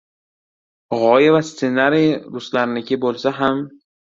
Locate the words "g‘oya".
0.95-1.35